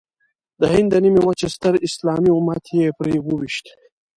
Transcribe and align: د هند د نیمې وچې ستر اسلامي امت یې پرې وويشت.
د 0.59 0.61
هند 0.73 0.87
د 0.91 0.95
نیمې 1.03 1.21
وچې 1.23 1.47
ستر 1.55 1.73
اسلامي 1.87 2.29
امت 2.37 2.65
یې 2.79 2.87
پرې 2.99 3.15
وويشت. 3.27 3.65